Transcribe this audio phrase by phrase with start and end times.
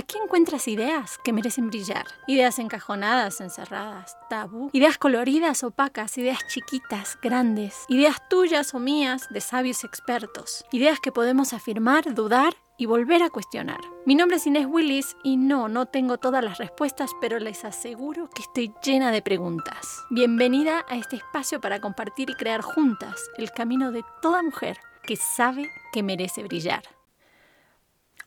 [0.00, 7.18] Aquí encuentras ideas que merecen brillar, ideas encajonadas, encerradas, tabú, ideas coloridas, opacas, ideas chiquitas,
[7.20, 13.22] grandes, ideas tuyas o mías de sabios expertos, ideas que podemos afirmar, dudar y volver
[13.22, 13.78] a cuestionar.
[14.06, 18.30] Mi nombre es Inés Willis y no, no tengo todas las respuestas, pero les aseguro
[18.30, 20.02] que estoy llena de preguntas.
[20.08, 25.16] Bienvenida a este espacio para compartir y crear juntas el camino de toda mujer que
[25.16, 26.84] sabe que merece brillar.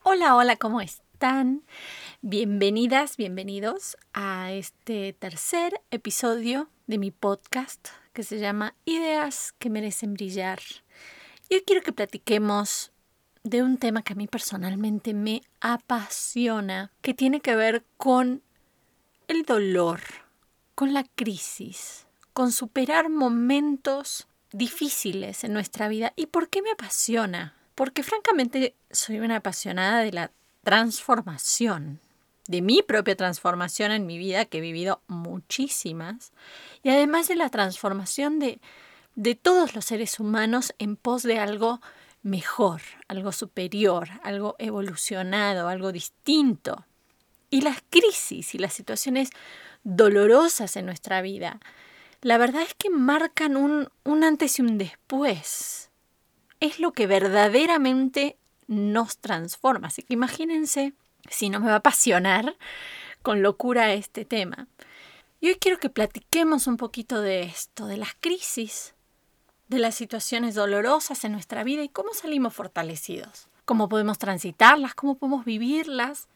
[0.04, 0.80] Hola, hola, ¿cómo
[2.22, 10.16] Bienvenidas, bienvenidos a este tercer episodio de mi podcast que se llama Ideas que merecen
[10.16, 10.60] brillar.
[11.48, 12.92] Y hoy quiero que platiquemos
[13.44, 18.42] de un tema que a mí personalmente me apasiona, que tiene que ver con
[19.30, 20.02] el dolor,
[20.76, 26.12] con la crisis, con superar momentos difíciles en nuestra vida.
[26.18, 27.56] ¿Y por qué me apasiona?
[27.76, 30.32] Porque francamente soy una apasionada de la
[30.64, 32.00] transformación,
[32.48, 36.32] de mi propia transformación en mi vida, que he vivido muchísimas,
[36.82, 38.60] y además de la transformación de,
[39.16, 41.82] de todos los seres humanos en pos de algo
[42.22, 46.86] mejor, algo superior, algo evolucionado, algo distinto.
[47.50, 49.30] Y las crisis y las situaciones
[49.84, 51.60] dolorosas en nuestra vida,
[52.22, 55.92] la verdad es que marcan un, un antes y un después.
[56.60, 59.88] Es lo que verdaderamente nos transforma.
[59.88, 60.94] Así que imagínense
[61.30, 62.56] si no me va a apasionar
[63.22, 64.68] con locura este tema.
[65.40, 68.94] Y hoy quiero que platiquemos un poquito de esto, de las crisis,
[69.68, 75.16] de las situaciones dolorosas en nuestra vida y cómo salimos fortalecidos, cómo podemos transitarlas, cómo
[75.16, 76.28] podemos vivirlas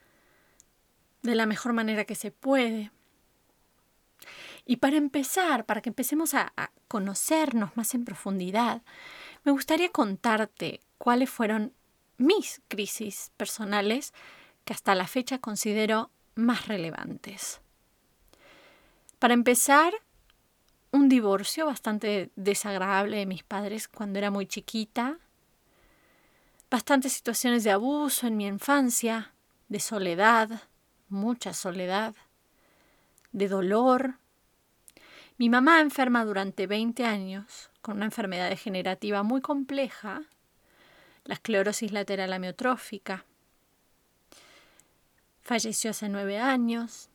[1.22, 2.90] de la mejor manera que se puede.
[4.66, 6.52] Y para empezar, para que empecemos a,
[6.88, 8.82] conocernos más en profundidad,
[9.44, 11.72] me gustaría contarte cuáles fueron
[12.18, 14.12] mis crisis personales
[14.64, 17.60] que hasta la fecha considero más relevantes.
[19.18, 19.94] Para empezar,
[20.92, 25.18] un divorcio bastante desagradable de mis padres cuando era muy chiquita,
[26.70, 29.32] bastantes situaciones de abuso en mi infancia,
[29.68, 30.62] de soledad,
[31.08, 32.14] mucha soledad,
[33.32, 34.18] de dolor.
[35.36, 40.22] Mi mamá enferma durante 20 años con una enfermedad degenerativa muy compleja,
[41.28, 43.24] la esclerosis lateral amiotrófica.
[45.42, 47.10] Falleció hace nueve años.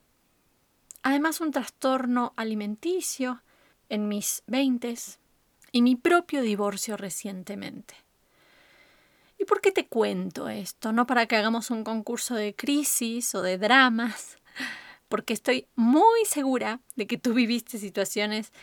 [1.01, 3.41] Además, un trastorno alimenticio
[3.89, 5.19] en mis veintes
[5.71, 7.95] y mi propio divorcio recientemente.
[9.39, 10.93] ¿Y por qué te cuento esto?
[10.93, 14.37] No para que hagamos un concurso de crisis o de dramas,
[15.09, 18.53] porque estoy muy segura de que tú viviste situaciones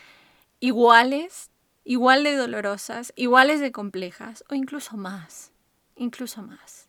[0.61, 1.51] iguales,
[1.91, 5.51] igual de dolorosas, iguales de complejas o incluso más,
[5.97, 6.89] incluso más.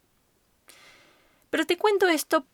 [1.49, 2.45] Pero te cuento esto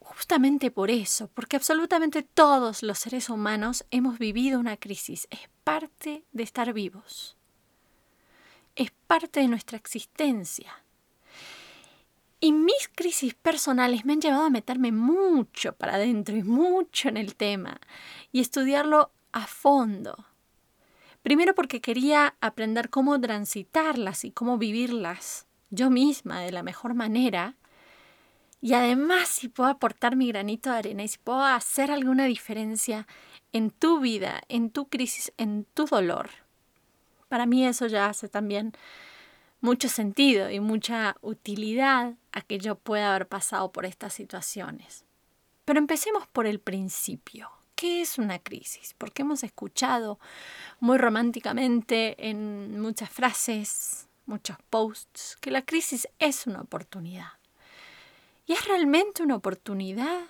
[0.00, 5.28] justamente por eso, porque absolutamente todos los seres humanos hemos vivido una crisis.
[5.30, 7.36] Es parte de estar vivos.
[8.74, 10.82] Es parte de nuestra existencia.
[12.40, 17.16] Y mis crisis personales me han llevado a meterme mucho para adentro y mucho en
[17.16, 17.80] el tema
[18.32, 20.31] y estudiarlo a fondo.
[21.22, 27.56] Primero porque quería aprender cómo transitarlas y cómo vivirlas yo misma de la mejor manera
[28.64, 33.08] y además, si puedo aportar mi granito de arena y si puedo hacer alguna diferencia
[33.52, 36.30] en tu vida, en tu crisis, en tu dolor,
[37.28, 38.72] para mí eso ya hace también
[39.60, 45.04] mucho sentido y mucha utilidad a que yo pueda haber pasado por estas situaciones.
[45.64, 47.50] Pero empecemos por el principio.
[47.82, 48.94] ¿Qué es una crisis?
[48.96, 50.20] Porque hemos escuchado
[50.78, 57.26] muy románticamente en muchas frases, muchos posts, que la crisis es una oportunidad.
[58.46, 60.20] ¿Y es realmente una oportunidad?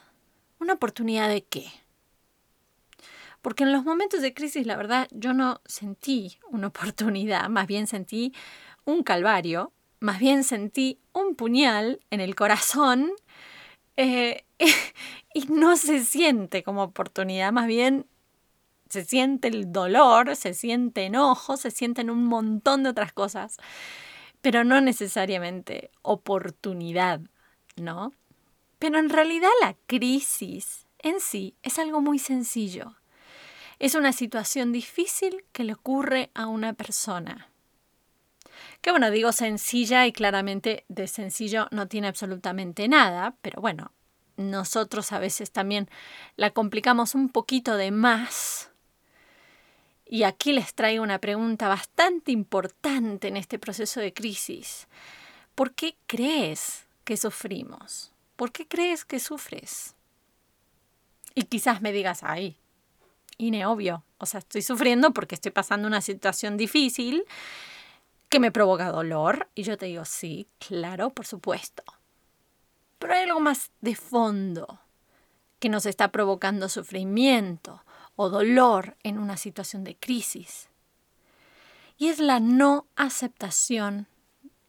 [0.61, 1.71] ¿Una oportunidad de qué?
[3.43, 7.87] Porque en los momentos de crisis, la verdad, yo no sentí una oportunidad, más bien
[7.87, 8.33] sentí
[8.87, 13.13] un calvario, más bien sentí un puñal en el corazón
[13.97, 14.45] eh,
[15.35, 18.07] y no se siente como oportunidad, más bien
[18.89, 23.57] se siente el dolor, se siente enojo, se sienten un montón de otras cosas,
[24.41, 27.21] pero no necesariamente oportunidad.
[27.77, 28.13] ¿no?
[28.79, 32.97] Pero en realidad la crisis en sí es algo muy sencillo.
[33.79, 37.52] Es una situación difícil que le ocurre a una persona.
[38.81, 43.93] Que bueno, digo sencilla y claramente de sencillo no tiene absolutamente nada, pero bueno,
[44.37, 45.89] nosotros a veces también
[46.37, 48.71] la complicamos un poquito de más.
[50.07, 54.89] Y aquí les traigo una pregunta bastante importante en este proceso de crisis.
[55.55, 58.13] ¿Por qué crees que sufrimos?
[58.37, 59.95] ¿Por qué crees que sufres?
[61.35, 62.59] Y quizás me digas, ay,
[63.39, 67.25] y obvio, o sea, estoy sufriendo porque estoy pasando una situación difícil
[68.33, 69.49] que me provoca dolor.
[69.55, 71.85] Y yo te digo, sí, claro, por supuesto.
[72.99, 74.81] Pero hay algo más de fondo
[75.61, 77.85] que nos está provocando sufrimiento
[78.17, 80.71] o dolor en una situación de crisis.
[81.99, 84.09] Y es la no aceptación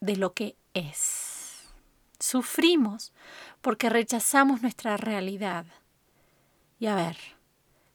[0.02, 1.64] de lo que es.
[2.20, 3.14] Sufrimos
[3.62, 5.66] porque rechazamos nuestra realidad.
[6.80, 7.18] Y a ver,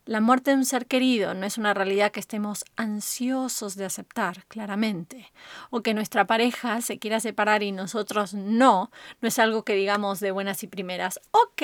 [0.08, 4.46] la muerte de un ser querido no es una realidad que estemos ansiosos de aceptar,
[4.46, 5.30] claramente.
[5.68, 8.90] O que nuestra pareja se quiera separar y nosotros no,
[9.20, 11.62] no es algo que digamos de buenas y primeras, ok,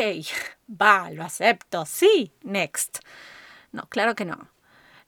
[0.71, 2.99] va, lo acepto, sí, next.
[3.73, 4.51] No, claro que no.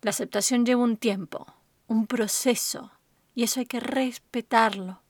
[0.01, 1.47] La aceptación lleva un tiempo,
[1.89, 2.91] un proceso,
[3.35, 5.03] y eso hay que respetarlo.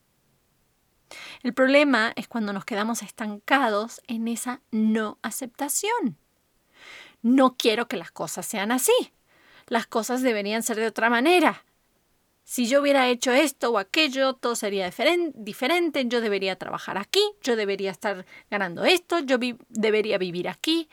[1.43, 6.17] El problema es cuando nos quedamos estancados en esa no aceptación
[7.21, 9.13] no quiero que las cosas sean así.
[9.67, 11.65] Las cosas deberían ser de otra manera.
[12.43, 14.89] Si yo hubiera hecho esto o aquello, todo sería
[15.35, 16.05] diferente.
[16.07, 19.37] Yo debería trabajar aquí, yo debería estar ganando esto, yo
[19.67, 20.87] debería vivir aquí.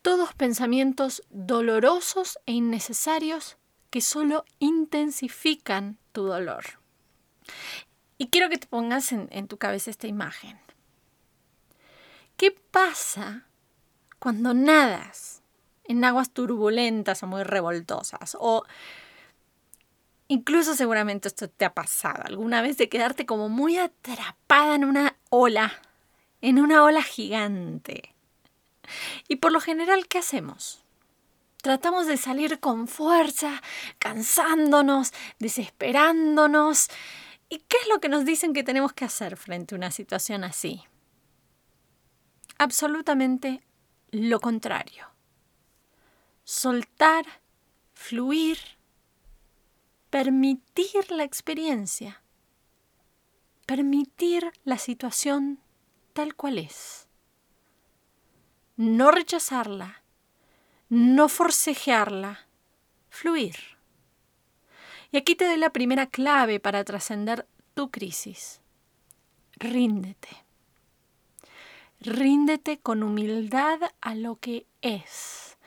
[0.00, 3.58] Todos pensamientos dolorosos e innecesarios
[3.90, 6.64] que solo intensifican tu dolor.
[8.16, 10.58] Y quiero que te pongas en tu cabeza esta imagen.
[12.38, 13.49] ¿Qué pasa
[14.20, 15.42] cuando nadas
[15.84, 18.64] en aguas turbulentas o muy revoltosas o
[20.28, 25.16] incluso seguramente esto te ha pasado alguna vez de quedarte como muy atrapada en una
[25.30, 25.72] ola,
[26.40, 28.14] en una ola gigante.
[29.26, 30.84] Y por lo general, ¿qué hacemos?
[31.62, 33.62] Tratamos de salir con fuerza,
[33.98, 36.88] cansándonos, desesperándonos.
[37.48, 40.44] ¿Y qué es lo que nos dicen que tenemos que hacer frente a una situación
[40.44, 40.82] así?
[42.58, 43.62] Absolutamente
[44.10, 45.06] lo contrario.
[46.44, 47.24] Soltar,
[47.94, 48.58] fluir,
[50.10, 52.22] permitir la experiencia,
[53.66, 55.60] permitir la situación
[56.12, 57.06] tal cual es.
[58.76, 60.02] No rechazarla,
[60.88, 62.46] no forcejearla,
[63.10, 63.56] fluir.
[65.12, 68.60] Y aquí te doy la primera clave para trascender tu crisis.
[69.52, 70.49] Ríndete.
[72.00, 75.58] Ríndete con humildad a lo que es.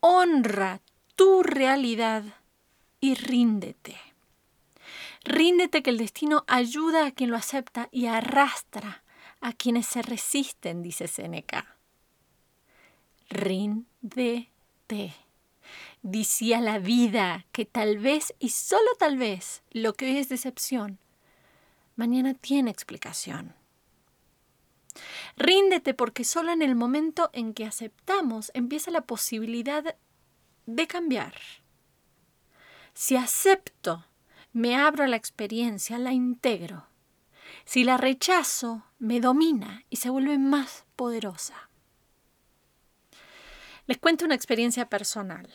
[0.00, 0.80] Honra
[1.16, 2.24] tu realidad
[2.98, 3.96] y ríndete.
[5.22, 9.02] Ríndete que el destino ayuda a quien lo acepta y arrastra
[9.40, 11.76] a quienes se resisten, dice Seneca.
[13.28, 14.48] Ríndete.
[16.00, 20.28] Dice a la vida que tal vez y solo tal vez lo que hoy es
[20.30, 20.98] decepción,
[21.96, 23.54] mañana tiene explicación.
[25.36, 29.96] Ríndete porque solo en el momento en que aceptamos empieza la posibilidad
[30.66, 31.34] de cambiar.
[32.94, 34.06] Si acepto,
[34.52, 36.86] me abro a la experiencia, la integro.
[37.64, 41.68] Si la rechazo, me domina y se vuelve más poderosa.
[43.86, 45.48] Les cuento una experiencia personal.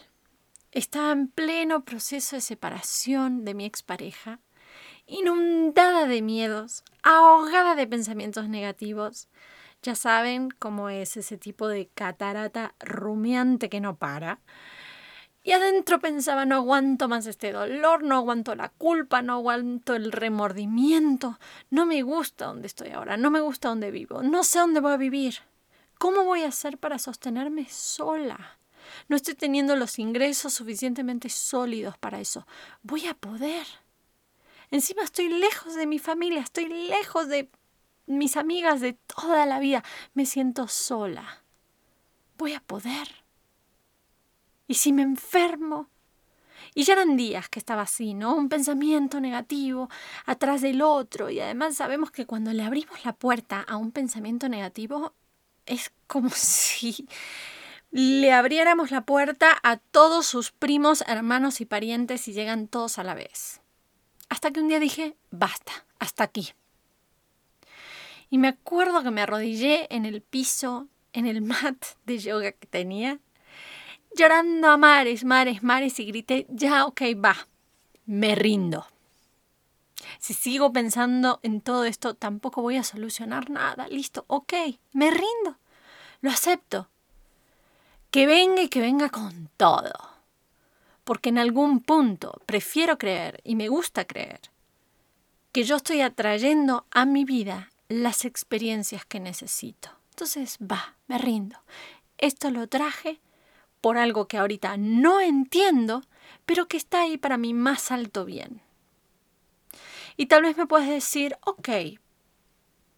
[0.71, 4.39] Estaba en pleno proceso de separación de mi expareja,
[5.11, 9.27] inundada de miedos, ahogada de pensamientos negativos,
[9.83, 14.39] ya saben cómo es ese tipo de catarata rumiante que no para.
[15.43, 20.11] Y adentro pensaba, no aguanto más este dolor, no aguanto la culpa, no aguanto el
[20.11, 21.39] remordimiento,
[21.71, 24.93] no me gusta donde estoy ahora, no me gusta donde vivo, no sé dónde voy
[24.93, 25.35] a vivir.
[25.97, 28.57] ¿Cómo voy a hacer para sostenerme sola?
[29.07, 32.47] No estoy teniendo los ingresos suficientemente sólidos para eso.
[32.81, 33.67] ¿Voy a poder?
[34.71, 37.49] Encima estoy lejos de mi familia, estoy lejos de
[38.07, 39.83] mis amigas de toda la vida.
[40.13, 41.43] Me siento sola.
[42.37, 43.07] ¿Voy a poder?
[44.67, 45.89] ¿Y si me enfermo?
[46.73, 48.35] Y ya eran días que estaba así, ¿no?
[48.35, 49.89] Un pensamiento negativo
[50.25, 51.29] atrás del otro.
[51.29, 55.13] Y además sabemos que cuando le abrimos la puerta a un pensamiento negativo,
[55.65, 57.07] es como si
[57.91, 63.03] le abriéramos la puerta a todos sus primos, hermanos y parientes y llegan todos a
[63.03, 63.61] la vez.
[64.31, 66.53] Hasta que un día dije, basta, hasta aquí.
[68.29, 72.65] Y me acuerdo que me arrodillé en el piso, en el mat de yoga que
[72.65, 73.19] tenía,
[74.15, 77.35] llorando a mares, mares, mares y grité, ya, ok, va,
[78.05, 78.87] me rindo.
[80.17, 83.89] Si sigo pensando en todo esto, tampoco voy a solucionar nada.
[83.89, 84.53] Listo, ok,
[84.93, 85.57] me rindo.
[86.21, 86.87] Lo acepto.
[88.11, 90.10] Que venga y que venga con todo.
[91.03, 94.39] Porque en algún punto prefiero creer y me gusta creer
[95.51, 99.89] que yo estoy atrayendo a mi vida las experiencias que necesito.
[100.11, 101.57] Entonces, va, me rindo.
[102.17, 103.19] Esto lo traje
[103.81, 106.03] por algo que ahorita no entiendo,
[106.45, 108.61] pero que está ahí para mi más alto bien.
[110.15, 111.69] Y tal vez me puedes decir, ok,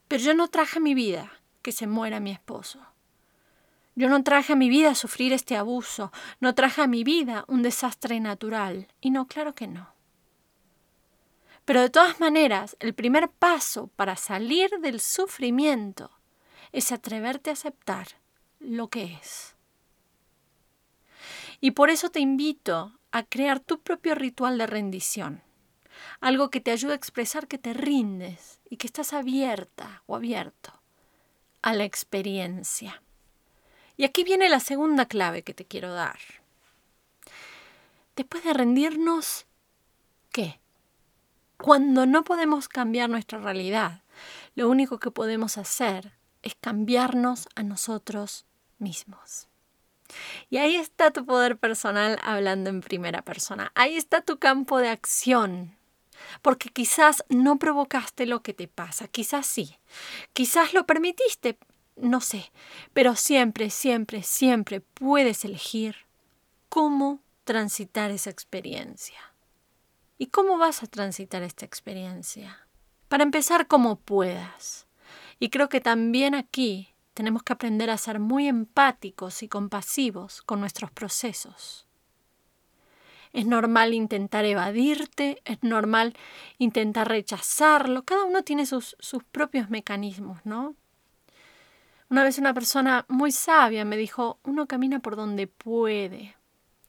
[0.07, 1.31] pero yo no traje mi vida
[1.61, 2.79] que se muera mi esposo.
[3.95, 7.61] Yo no traje a mi vida sufrir este abuso, no traje a mi vida un
[7.61, 8.87] desastre natural.
[9.01, 9.93] Y no, claro que no.
[11.65, 16.11] Pero de todas maneras, el primer paso para salir del sufrimiento
[16.71, 18.07] es atreverte a aceptar
[18.59, 19.55] lo que es.
[21.61, 25.43] Y por eso te invito a crear tu propio ritual de rendición.
[26.19, 30.81] Algo que te ayude a expresar que te rindes y que estás abierta o abierto
[31.61, 33.01] a la experiencia.
[33.97, 36.19] Y aquí viene la segunda clave que te quiero dar.
[38.15, 39.45] Después de rendirnos,
[40.31, 40.59] ¿qué?
[41.57, 44.01] Cuando no podemos cambiar nuestra realidad,
[44.55, 48.45] lo único que podemos hacer es cambiarnos a nosotros
[48.79, 49.47] mismos.
[50.49, 53.71] Y ahí está tu poder personal hablando en primera persona.
[53.75, 55.75] Ahí está tu campo de acción.
[56.41, 59.77] Porque quizás no provocaste lo que te pasa, quizás sí.
[60.33, 61.57] Quizás lo permitiste,
[61.95, 62.51] no sé.
[62.93, 65.95] Pero siempre, siempre, siempre puedes elegir
[66.69, 69.19] cómo transitar esa experiencia.
[70.17, 72.67] ¿Y cómo vas a transitar esta experiencia?
[73.09, 74.87] Para empezar, como puedas.
[75.39, 80.59] Y creo que también aquí tenemos que aprender a ser muy empáticos y compasivos con
[80.59, 81.87] nuestros procesos.
[83.33, 86.15] Es normal intentar evadirte, es normal
[86.59, 90.75] intentar rechazarlo, cada uno tiene sus, sus propios mecanismos, ¿no?
[92.13, 96.35] Una vez una persona muy sabia me dijo, uno camina por donde puede,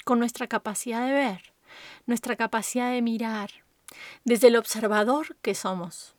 [0.04, 1.54] con nuestra capacidad de ver
[2.04, 3.50] nuestra capacidad de mirar
[4.26, 6.14] desde el observador que somos.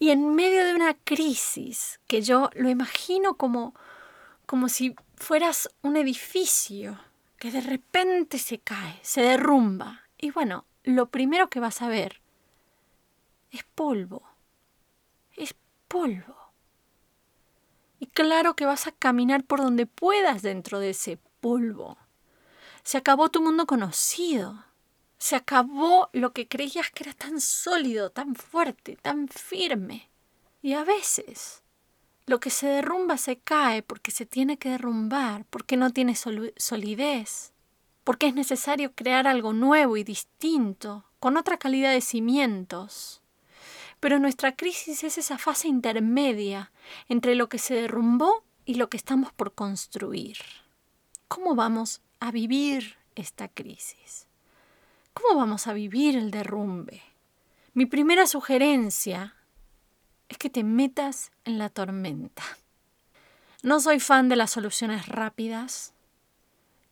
[0.00, 3.72] Y en medio de una crisis, que yo lo imagino como,
[4.46, 6.98] como si fueras un edificio
[7.38, 10.02] que de repente se cae, se derrumba.
[10.18, 12.20] Y bueno, lo primero que vas a ver
[13.52, 14.24] es polvo.
[15.36, 15.54] Es
[15.86, 16.45] polvo.
[18.16, 21.98] Claro que vas a caminar por donde puedas dentro de ese polvo.
[22.82, 24.64] Se acabó tu mundo conocido.
[25.18, 30.08] Se acabó lo que creías que era tan sólido, tan fuerte, tan firme.
[30.62, 31.62] Y a veces
[32.24, 37.52] lo que se derrumba se cae porque se tiene que derrumbar, porque no tiene solidez,
[38.02, 43.20] porque es necesario crear algo nuevo y distinto, con otra calidad de cimientos.
[44.06, 46.70] Pero nuestra crisis es esa fase intermedia
[47.08, 50.36] entre lo que se derrumbó y lo que estamos por construir.
[51.26, 54.28] ¿Cómo vamos a vivir esta crisis?
[55.12, 57.02] ¿Cómo vamos a vivir el derrumbe?
[57.74, 59.34] Mi primera sugerencia
[60.28, 62.44] es que te metas en la tormenta.
[63.64, 65.94] No soy fan de las soluciones rápidas.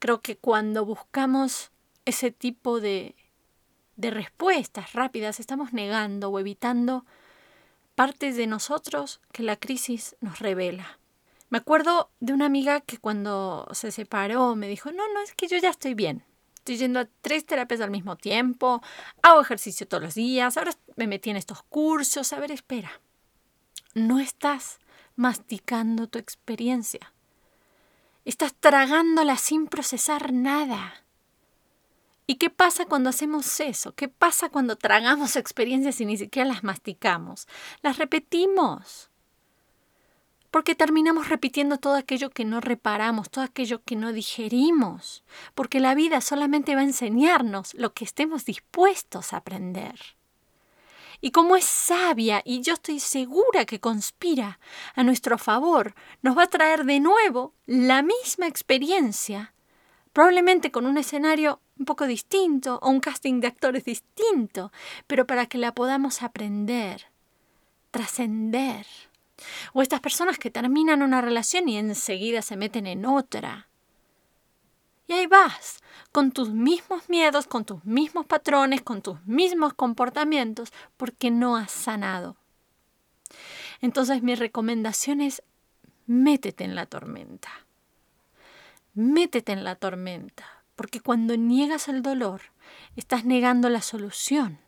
[0.01, 1.71] Creo que cuando buscamos
[2.07, 3.15] ese tipo de,
[3.97, 7.05] de respuestas rápidas estamos negando o evitando
[7.95, 10.99] partes de nosotros que la crisis nos revela.
[11.51, 15.47] Me acuerdo de una amiga que cuando se separó me dijo, no, no, es que
[15.47, 16.25] yo ya estoy bien.
[16.57, 18.83] Estoy yendo a tres terapias al mismo tiempo,
[19.23, 22.33] hago ejercicio todos los días, ahora me metí en estos cursos.
[22.33, 23.01] A ver, espera.
[23.95, 24.79] No estás
[25.15, 27.13] masticando tu experiencia.
[28.25, 31.04] Estás tragándola sin procesar nada.
[32.27, 33.95] ¿Y qué pasa cuando hacemos eso?
[33.95, 37.47] ¿Qué pasa cuando tragamos experiencias y ni siquiera las masticamos?
[37.83, 39.11] Las repetimos
[40.55, 45.25] porque terminamos repitiendo todo aquello que no reparamos, todo aquello que no digerimos,
[45.57, 49.99] porque la vida solamente va a enseñarnos lo que estemos dispuestos a aprender.
[51.21, 54.61] Y como es sabia y yo estoy segura que conspira
[54.95, 59.55] a nuestro favor, nos va a traer de nuevo la misma experiencia,
[60.13, 64.73] probablemente con un escenario un poco distinto o un casting de actores distinto,
[65.07, 67.07] pero para que la podamos aprender,
[67.91, 68.87] trascender.
[69.73, 73.69] O estas personas que terminan una relación y enseguida se meten en otra.
[75.07, 75.81] Y ahí vas,
[76.13, 81.73] con tus mismos miedos, con tus mismos patrones, con tus mismos comportamientos, porque no has
[81.73, 82.37] sanado.
[83.81, 85.43] Entonces mi recomendación es,
[86.07, 87.51] métete en la tormenta.
[88.95, 92.43] Métete en la tormenta, porque cuando niegas el dolor,
[92.97, 94.59] estás negando la solución.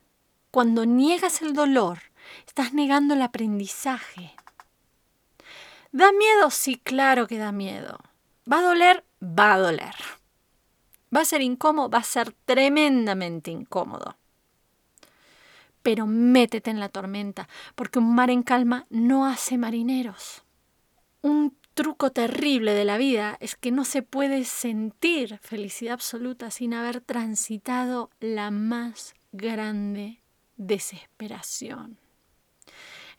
[0.50, 1.98] Cuando niegas el dolor,
[2.46, 4.34] estás negando el aprendizaje.
[5.92, 6.50] ¿Da miedo?
[6.50, 7.98] Sí, claro que da miedo.
[8.50, 9.04] ¿Va a doler?
[9.22, 9.94] Va a doler.
[11.14, 11.88] ¿Va a ser incómodo?
[11.90, 14.16] Va a ser tremendamente incómodo.
[15.86, 20.42] pero métete en la tormenta, porque un mar en calma no hace marineros.
[21.22, 26.72] Un truco terrible de la vida es que no se puede sentir felicidad absoluta sin
[26.72, 30.22] haber transitado la más grande
[30.56, 31.98] desesperación.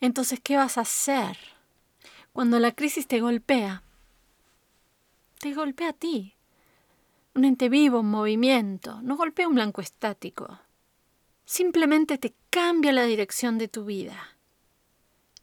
[0.02, 1.38] Entonces, ¿qué vas a hacer?
[2.34, 3.84] Cuando la crisis te golpea,
[5.40, 6.34] te golpea a ti.
[7.36, 10.60] Un ente vivo, un movimiento, no golpea un blanco estático.
[11.46, 14.36] Simplemente te cambia la dirección de tu vida.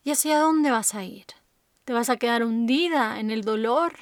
[0.03, 1.27] ¿Y hacia dónde vas a ir?
[1.85, 3.93] ¿Te vas a quedar hundida en el dolor,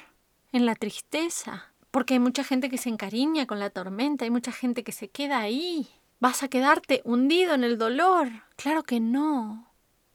[0.53, 1.73] en la tristeza?
[1.91, 5.09] Porque hay mucha gente que se encariña con la tormenta, hay mucha gente que se
[5.09, 5.89] queda ahí.
[6.21, 8.29] ¿Vas a quedarte hundido en el dolor?
[8.55, 9.69] Claro que no.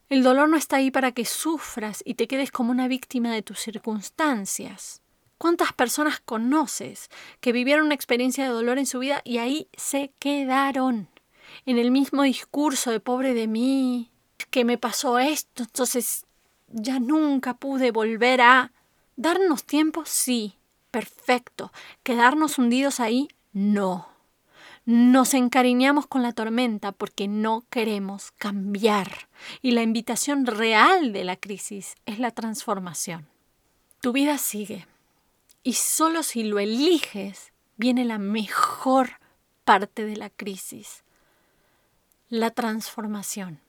[0.09, 3.43] El dolor no está ahí para que sufras y te quedes como una víctima de
[3.43, 5.03] tus circunstancias.
[5.37, 7.11] ¿Cuántas personas conoces
[7.41, 11.11] que vivieron una experiencia de dolor en su vida y ahí se quedaron?
[11.67, 14.11] En el mismo discurso de pobre de mí,
[14.51, 16.25] que me pasó esto, entonces
[16.71, 18.73] ya nunca pude volver a...
[19.17, 20.55] Darnos tiempo, sí,
[20.93, 21.73] perfecto.
[22.05, 24.09] Quedarnos hundidos ahí, no.
[24.85, 29.29] Nos encariñamos con la tormenta porque no queremos cambiar.
[29.61, 33.29] Y la invitación real de la crisis es la transformación.
[34.01, 34.87] Tu vida sigue.
[35.63, 39.21] Y solo si lo eliges viene la mejor
[39.65, 41.03] parte de la crisis.
[42.29, 43.61] La transformación.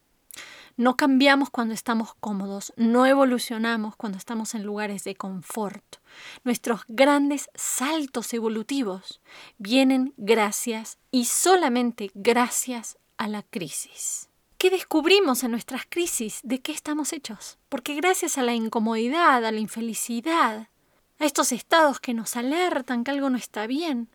[0.80, 5.98] No cambiamos cuando estamos cómodos, no evolucionamos cuando estamos en lugares de confort.
[6.46, 9.20] Nuestros grandes saltos evolutivos
[9.58, 14.30] vienen gracias y solamente gracias a la crisis.
[14.58, 16.40] ¿Qué descubrimos en nuestras crisis?
[16.44, 17.58] ¿De qué estamos hechos?
[17.68, 20.70] Porque gracias a la incomodidad, a la infelicidad,
[21.20, 24.08] a estos estados que nos alertan que algo no está bien,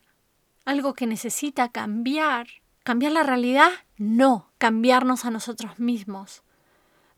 [0.64, 2.47] algo que necesita cambiar,
[2.85, 3.71] ¿cambiar la realidad?
[3.99, 6.42] No, cambiarnos a nosotros mismos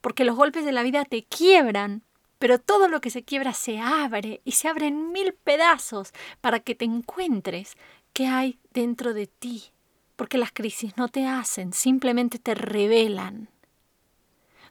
[0.00, 2.03] porque los golpes de la vida te quiebran,
[2.38, 6.61] pero todo lo que se quiebra se abre y se abre en mil pedazos para
[6.61, 7.76] que te encuentres
[8.12, 9.73] qué hay dentro de ti,
[10.16, 13.49] porque las crisis no te hacen, simplemente te revelan.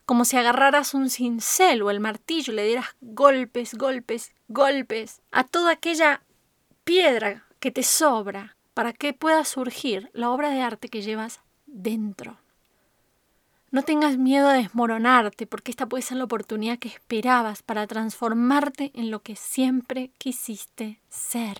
[0.05, 5.43] Como si agarraras un cincel o el martillo y le dieras golpes, golpes, golpes a
[5.43, 6.21] toda aquella
[6.83, 12.37] piedra que te sobra para que pueda surgir la obra de arte que llevas dentro.
[13.75, 18.91] No tengas miedo a desmoronarte, porque esta puede ser la oportunidad que esperabas para transformarte
[18.93, 21.57] en lo que siempre quisiste ser.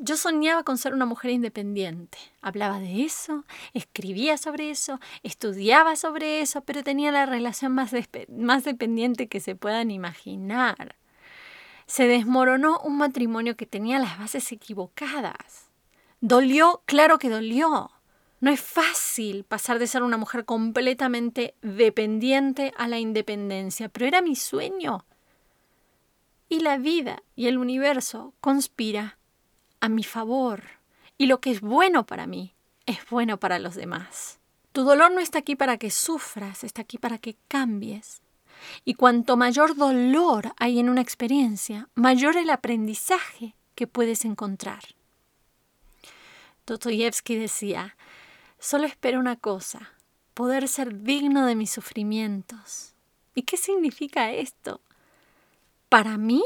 [0.00, 2.18] Yo soñaba con ser una mujer independiente.
[2.42, 7.92] Hablaba de eso, escribía sobre eso, estudiaba sobre eso, pero tenía la relación más,
[8.28, 10.96] más dependiente que se puedan imaginar.
[11.86, 15.68] Se desmoronó un matrimonio que tenía las bases equivocadas.
[16.20, 17.92] Dolió, claro que dolió.
[18.40, 24.20] No es fácil pasar de ser una mujer completamente dependiente a la independencia, pero era
[24.20, 25.06] mi sueño.
[26.48, 29.18] Y la vida y el universo conspira
[29.80, 30.62] a mi favor.
[31.18, 34.38] Y lo que es bueno para mí es bueno para los demás.
[34.72, 38.20] Tu dolor no está aquí para que sufras, está aquí para que cambies.
[38.84, 44.82] Y cuanto mayor dolor hay en una experiencia, mayor el aprendizaje que puedes encontrar.
[46.66, 47.96] Dostoyevsky decía,
[48.58, 49.92] Solo espero una cosa,
[50.34, 52.94] poder ser digno de mis sufrimientos.
[53.34, 54.80] ¿Y qué significa esto?
[55.88, 56.42] Para mí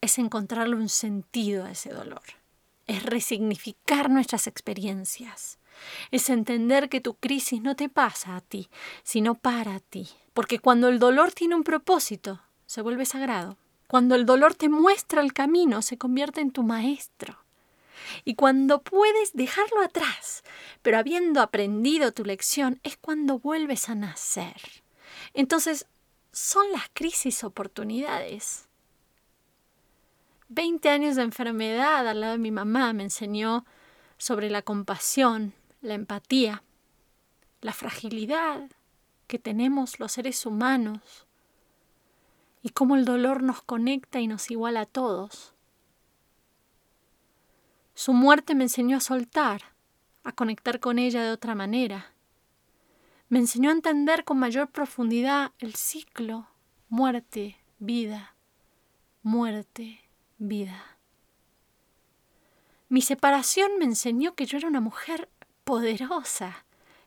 [0.00, 2.22] es encontrarle un sentido a ese dolor,
[2.86, 5.58] es resignificar nuestras experiencias,
[6.10, 8.68] es entender que tu crisis no te pasa a ti,
[9.02, 10.08] sino para ti.
[10.34, 13.56] Porque cuando el dolor tiene un propósito, se vuelve sagrado.
[13.88, 17.41] Cuando el dolor te muestra el camino, se convierte en tu maestro.
[18.24, 20.42] Y cuando puedes dejarlo atrás,
[20.82, 24.60] pero habiendo aprendido tu lección, es cuando vuelves a nacer.
[25.34, 25.86] Entonces,
[26.32, 28.68] son las crisis oportunidades.
[30.48, 33.64] Veinte años de enfermedad al lado de mi mamá me enseñó
[34.18, 36.62] sobre la compasión, la empatía,
[37.60, 38.70] la fragilidad
[39.26, 41.26] que tenemos los seres humanos
[42.62, 45.54] y cómo el dolor nos conecta y nos iguala a todos.
[48.04, 49.62] Su muerte me enseñó a soltar,
[50.24, 52.12] a conectar con ella de otra manera.
[53.28, 56.48] Me enseñó a entender con mayor profundidad el ciclo
[56.88, 58.34] muerte, vida,
[59.22, 60.00] muerte,
[60.38, 60.98] vida.
[62.88, 65.30] Mi separación me enseñó que yo era una mujer
[65.62, 66.64] poderosa,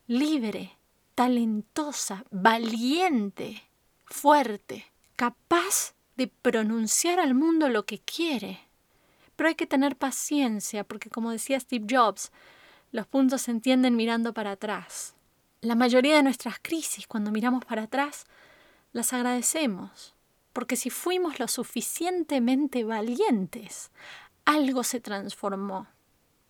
[0.08, 0.78] libre,
[1.14, 3.64] talentosa, valiente,
[4.06, 4.86] fuerte,
[5.18, 8.65] capaz de pronunciar al mundo lo que quiere
[9.36, 12.32] pero hay que tener paciencia porque como decía Steve Jobs,
[12.92, 15.16] los puntos se entienden mirando para atrás.
[15.62, 18.26] La mayoría de nuestras crisis, cuando miramos para atrás,
[18.94, 20.16] las agradecemos,
[20.54, 23.92] porque si fuimos lo suficientemente valientes,
[24.46, 25.88] algo se transformó.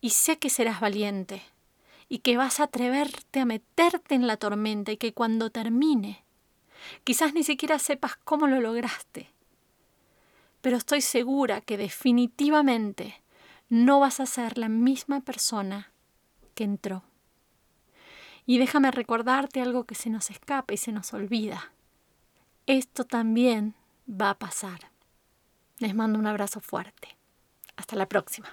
[0.00, 1.42] Y sé que serás valiente,
[2.08, 6.24] y que vas a atreverte a meterte en la tormenta y que cuando termine,
[7.04, 9.30] quizás ni siquiera sepas cómo lo lograste,
[10.60, 13.22] pero estoy segura que definitivamente
[13.68, 15.92] no vas a ser la misma persona
[16.54, 17.02] que entró.
[18.46, 21.72] Y déjame recordarte algo que se nos escapa y se nos olvida.
[22.66, 23.74] Esto también
[24.08, 24.90] va a pasar.
[25.78, 27.16] Les mando un abrazo fuerte.
[27.76, 28.48] Hasta la próxima.